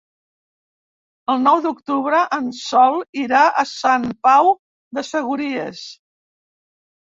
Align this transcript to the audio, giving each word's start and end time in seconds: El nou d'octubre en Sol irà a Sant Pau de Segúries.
El 1.33 1.43
nou 1.47 1.59
d'octubre 1.65 2.23
en 2.39 2.49
Sol 2.61 2.99
irà 3.27 3.43
a 3.65 3.67
Sant 3.75 4.11
Pau 4.29 4.53
de 5.01 5.07
Segúries. 5.15 5.89